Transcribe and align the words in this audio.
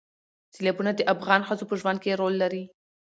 سیلابونه 0.53 0.91
د 0.95 1.01
افغان 1.13 1.41
ښځو 1.47 1.63
په 1.69 1.75
ژوند 1.81 1.99
کې 2.03 2.17
رول 2.19 2.33
لري. 2.43 2.63